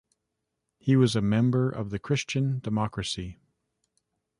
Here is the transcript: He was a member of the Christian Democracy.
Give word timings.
He 0.79 0.95
was 0.95 1.15
a 1.15 1.21
member 1.21 1.69
of 1.69 1.91
the 1.91 1.99
Christian 1.99 2.57
Democracy. 2.59 3.37